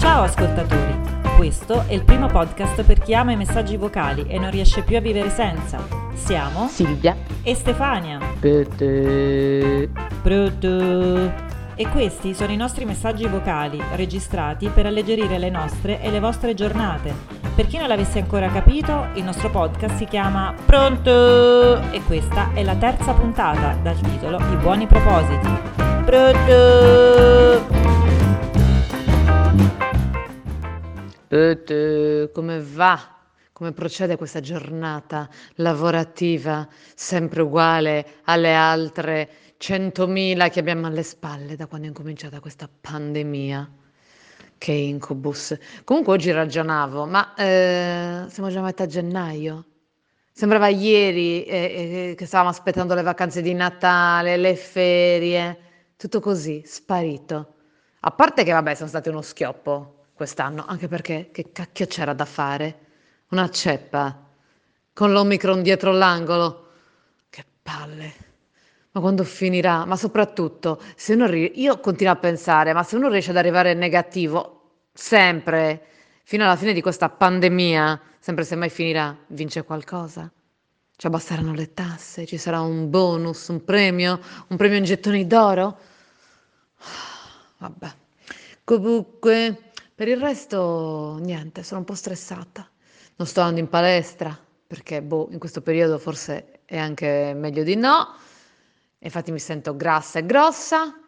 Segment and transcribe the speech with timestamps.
[0.00, 0.98] Ciao ascoltatori,
[1.36, 4.96] questo è il primo podcast per chi ama i messaggi vocali e non riesce più
[4.96, 5.86] a vivere senza.
[6.14, 7.14] Siamo Silvia
[7.44, 8.18] e Stefania.
[11.76, 16.54] E questi sono i nostri messaggi vocali registrati per alleggerire le nostre e le vostre
[16.54, 17.43] giornate.
[17.54, 21.80] Per chi non l'avesse ancora capito, il nostro podcast si chiama Pronto!
[21.92, 25.48] E questa è la terza puntata dal titolo I buoni propositi.
[26.04, 27.64] Pronto!
[31.28, 33.00] Pete, come va?
[33.52, 41.68] Come procede questa giornata lavorativa, sempre uguale alle altre 100.000 che abbiamo alle spalle da
[41.68, 43.83] quando è incominciata questa pandemia?
[44.58, 45.56] Che incubus.
[45.84, 49.66] Comunque oggi ragionavo, ma eh, siamo già a metà gennaio.
[50.32, 55.58] Sembrava ieri eh, eh, che stavamo aspettando le vacanze di Natale, le ferie,
[55.96, 57.54] tutto così, sparito.
[58.00, 62.24] A parte che vabbè, sono state uno schioppo quest'anno, anche perché che cacchio c'era da
[62.24, 62.78] fare?
[63.28, 64.28] Una ceppa
[64.92, 66.68] con l'Omicron dietro l'angolo.
[67.30, 68.33] Che palle.
[68.94, 69.84] Ma quando finirà?
[69.84, 73.74] Ma soprattutto, se uno ri- io continuo a pensare, ma se uno riesce ad arrivare
[73.74, 75.86] negativo sempre
[76.22, 80.30] fino alla fine di questa pandemia, sempre se mai finirà, vince qualcosa?
[80.96, 85.76] Ci abbasseranno le tasse, ci sarà un bonus, un premio, un premio in gettoni d'oro?
[87.58, 87.92] Vabbè.
[88.62, 92.68] Comunque, per il resto, niente, sono un po' stressata.
[93.16, 97.74] Non sto andando in palestra perché, boh, in questo periodo forse è anche meglio di
[97.74, 98.14] no.
[99.04, 100.98] Infatti mi sento grassa e grossa.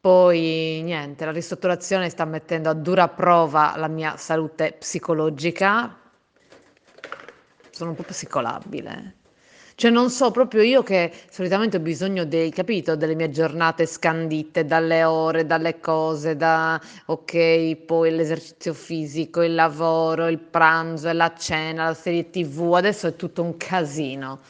[0.00, 5.96] Poi, niente, la ristrutturazione sta mettendo a dura prova la mia salute psicologica.
[7.70, 9.14] Sono un po' psicolabile.
[9.76, 14.64] Cioè non so, proprio io che solitamente ho bisogno dei, capito, delle mie giornate scandite
[14.64, 21.84] dalle ore, dalle cose, da ok, poi l'esercizio fisico, il lavoro, il pranzo, la cena,
[21.84, 24.40] la serie TV, adesso è tutto un casino.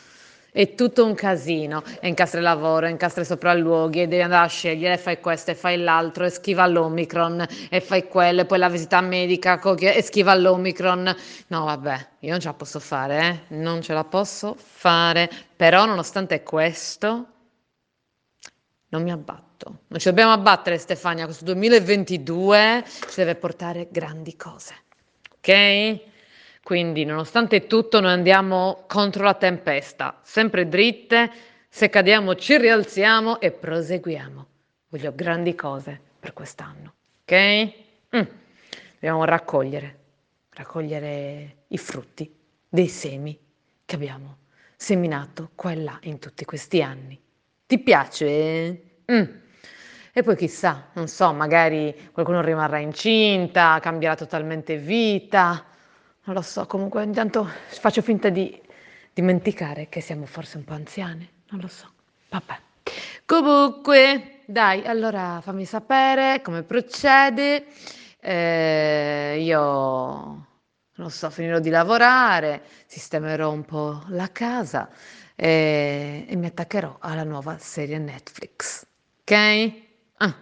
[0.51, 4.47] È tutto un casino, e incastri il lavoro, e incastri i sopralluoghi, e devi andare
[4.47, 8.59] a scegliere, fai questo, e fai l'altro, e schiva l'Omicron, e fai quello, e poi
[8.59, 11.15] la visita medica, e schiva l'Omicron.
[11.49, 13.55] No, vabbè, io non ce la posso fare, eh?
[13.57, 17.27] Non ce la posso fare, però nonostante questo,
[18.89, 19.81] non mi abbatto.
[19.89, 24.75] Non ci dobbiamo abbattere, Stefania, questo 2022 ci deve portare grandi cose,
[25.37, 26.01] ok?
[26.69, 31.31] Quindi, nonostante tutto, noi andiamo contro la tempesta, sempre dritte,
[31.67, 34.47] se cadiamo ci rialziamo e proseguiamo.
[34.91, 36.93] Voglio grandi cose per quest'anno,
[37.23, 37.73] ok?
[38.15, 38.23] Mm.
[38.93, 39.99] Dobbiamo raccogliere,
[40.51, 42.31] raccogliere i frutti
[42.69, 43.39] dei semi
[43.87, 44.37] che abbiamo
[44.77, 47.19] seminato qua e là in tutti questi anni.
[47.65, 48.83] Ti piace?
[49.11, 49.25] Mm.
[50.13, 55.65] E poi chissà, non so, magari qualcuno rimarrà incinta, cambierà totalmente vita.
[56.29, 58.61] Non lo so, comunque intanto faccio finta di
[59.15, 61.91] dimenticare che siamo forse un po' anziane, non lo so.
[62.29, 62.59] Vabbè.
[63.25, 67.65] Comunque, dai, allora fammi sapere come procede.
[68.21, 70.47] Eh, io
[70.97, 74.91] non so, finirò di lavorare, sistemerò un po' la casa
[75.35, 78.85] e, e mi attaccherò alla nuova serie Netflix.
[79.23, 79.73] Ok?
[80.19, 80.37] Ah,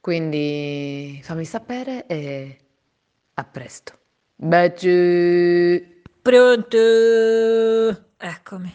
[0.00, 2.58] quindi fammi sapere e
[3.34, 3.98] a presto.
[4.42, 6.02] Baci!
[6.22, 6.76] Pronto?
[8.16, 8.72] Eccomi.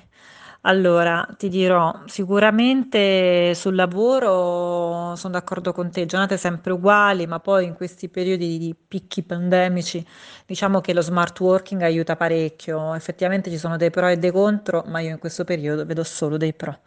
[0.62, 7.66] Allora, ti dirò, sicuramente sul lavoro sono d'accordo con te, giornate sempre uguali, ma poi
[7.66, 10.06] in questi periodi di picchi pandemici
[10.46, 12.94] diciamo che lo smart working aiuta parecchio.
[12.94, 16.38] Effettivamente ci sono dei pro e dei contro, ma io in questo periodo vedo solo
[16.38, 16.80] dei pro.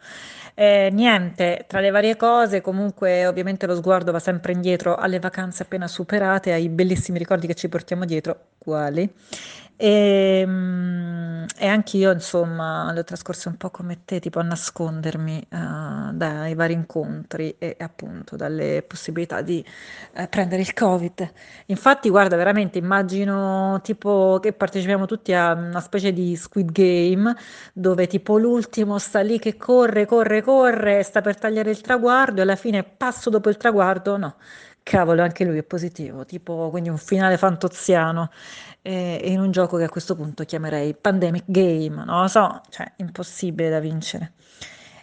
[0.55, 5.63] Eh, niente, tra le varie cose, comunque ovviamente lo sguardo va sempre indietro alle vacanze
[5.63, 9.11] appena superate, ai bellissimi ricordi che ci portiamo dietro, quali.
[9.81, 14.43] E, mm, e anche io, insomma, le ho trascorse un po' come te, tipo a
[14.43, 15.57] nascondermi eh,
[16.11, 19.63] dai vari incontri e appunto dalle possibilità di
[20.15, 21.31] eh, prendere il Covid.
[21.67, 27.33] Infatti, guarda, veramente immagino tipo che partecipiamo tutti a una specie di Squid Game
[27.71, 32.41] dove tipo l'ultimo sta lì che corre, corre, corre, sta per tagliare il traguardo e
[32.43, 34.35] alla fine passo dopo il traguardo, no.
[34.89, 38.31] Cavolo, anche lui è positivo, tipo quindi un finale fantoziano
[38.81, 42.91] eh, in un gioco che a questo punto chiamerei Pandemic Game, non lo so, cioè
[42.95, 44.31] impossibile da vincere.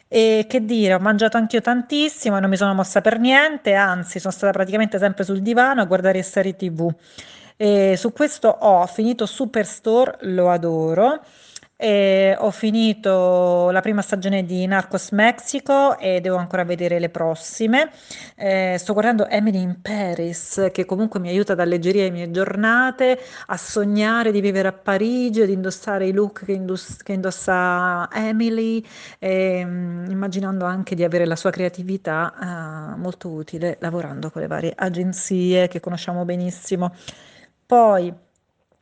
[0.08, 4.32] E che dire, ho mangiato anch'io tantissimo non mi sono mossa per niente, anzi sono
[4.32, 6.92] stata praticamente sempre sul divano a guardare serie tv.
[7.56, 11.20] E su questo ho finito Superstore, lo adoro.
[11.78, 17.90] Ho finito la prima stagione di Narcos Mexico e devo ancora vedere le prossime.
[18.34, 23.18] Eh, sto guardando Emily in Paris, che comunque mi aiuta ad alleggerire le mie giornate,
[23.46, 28.82] a sognare di vivere a Parigi, di indossare i look che, indoss- che indossa Emily,
[29.18, 34.48] e, um, immaginando anche di avere la sua creatività uh, molto utile lavorando con le
[34.48, 36.94] varie agenzie che conosciamo benissimo.
[37.66, 38.24] Poi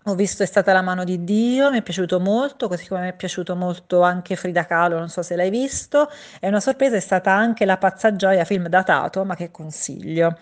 [0.07, 3.09] ho visto È stata la mano di Dio, mi è piaciuto molto, così come mi
[3.09, 6.11] è piaciuto molto anche Frida Kahlo, non so se l'hai visto.
[6.41, 10.37] E una sorpresa è stata anche La pazza gioia, film datato, ma che consiglio.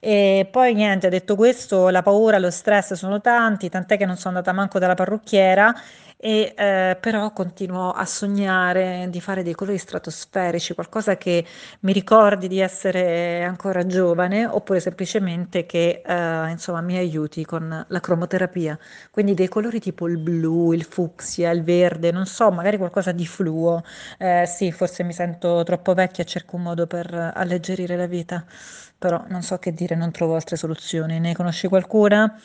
[0.00, 4.36] E poi niente, detto questo, la paura, lo stress sono tanti, tant'è che non sono
[4.36, 5.74] andata manco dalla parrucchiera
[6.18, 11.44] e eh, però continuo a sognare di fare dei colori stratosferici, qualcosa che
[11.80, 18.00] mi ricordi di essere ancora giovane oppure semplicemente che eh, insomma mi aiuti con la
[18.00, 18.78] cromoterapia,
[19.10, 23.26] quindi dei colori tipo il blu, il fucsia, il verde, non so, magari qualcosa di
[23.26, 23.82] fluo.
[24.18, 28.44] Eh, sì, forse mi sento troppo vecchia e cerco un modo per alleggerire la vita,
[28.98, 31.18] però non so che dire, non trovo altre soluzioni.
[31.20, 32.38] Ne conosci qualcuna?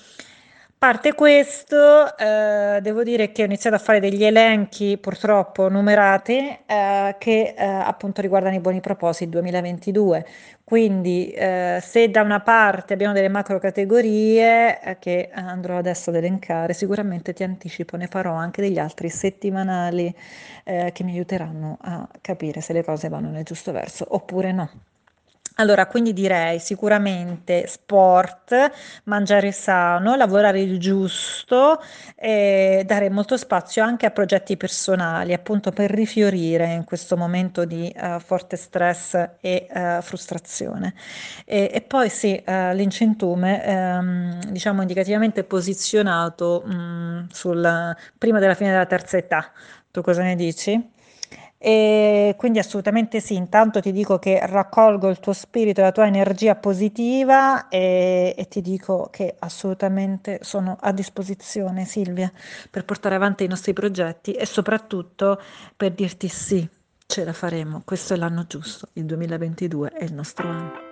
[0.81, 7.15] Parte questo, eh, devo dire che ho iniziato a fare degli elenchi purtroppo numerati eh,
[7.19, 10.25] che eh, appunto riguardano i buoni propositi 2022.
[10.63, 16.15] Quindi eh, se da una parte abbiamo delle macro categorie eh, che andrò adesso ad
[16.15, 20.11] elencare, sicuramente ti anticipo, ne farò anche degli altri settimanali
[20.63, 24.69] eh, che mi aiuteranno a capire se le cose vanno nel giusto verso oppure no.
[25.61, 28.71] Allora, quindi direi sicuramente sport,
[29.03, 31.79] mangiare sano, lavorare il giusto
[32.15, 37.93] e dare molto spazio anche a progetti personali, appunto per rifiorire in questo momento di
[37.95, 40.95] uh, forte stress e uh, frustrazione.
[41.45, 48.71] E, e, poi sì, uh, l'incentume, um, diciamo indicativamente posizionato um, sul, prima della fine
[48.71, 49.51] della terza età.
[49.91, 50.99] Tu cosa ne dici?
[51.63, 56.07] E quindi assolutamente sì, intanto ti dico che raccolgo il tuo spirito e la tua
[56.07, 62.31] energia positiva e, e, ti dico che assolutamente sono a disposizione Silvia
[62.67, 65.39] per portare avanti i nostri progetti e soprattutto
[65.77, 66.67] per dirti sì,
[67.05, 70.90] ce la faremo, questo è l'anno giusto, il 2022 è il nostro anno.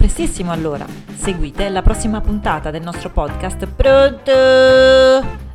[0.00, 0.86] Prestissimo allora.
[1.14, 4.32] Seguite la prossima puntata del nostro podcast Pronto!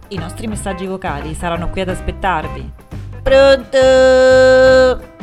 [0.09, 2.71] I nostri messaggi vocali saranno qui ad aspettarvi.
[3.23, 5.14] Pronto!